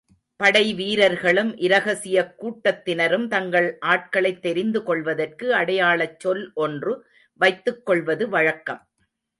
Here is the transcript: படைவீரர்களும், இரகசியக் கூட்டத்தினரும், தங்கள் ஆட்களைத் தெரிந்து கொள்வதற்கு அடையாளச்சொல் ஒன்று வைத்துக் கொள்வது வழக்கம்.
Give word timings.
படைவீரர்களும், 0.43 1.57
இரகசியக் 1.57 2.33
கூட்டத்தினரும், 2.37 3.27
தங்கள் 3.27 3.77
ஆட்களைத் 3.79 4.41
தெரிந்து 4.41 4.83
கொள்வதற்கு 4.83 5.53
அடையாளச்சொல் 5.53 6.53
ஒன்று 6.53 7.05
வைத்துக் 7.33 7.85
கொள்வது 7.85 8.29
வழக்கம். 8.29 8.87